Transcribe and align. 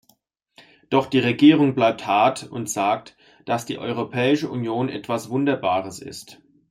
Doch 0.89 1.05
die 1.05 1.19
Regierung 1.19 1.75
bleibt 1.75 2.07
hart 2.07 2.45
und 2.49 2.67
sagt, 2.67 3.15
dass 3.45 3.67
die 3.67 3.77
Europäische 3.77 4.49
Union 4.49 4.89
etwas 4.89 5.29
Wunderbares 5.29 5.99
ist. 5.99 6.41